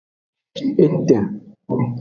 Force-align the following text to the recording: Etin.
Etin. 0.83 1.25